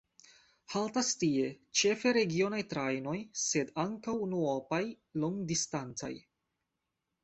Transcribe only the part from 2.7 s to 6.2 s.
trajnoj, sed ankaŭ unuopaj longdistancaj.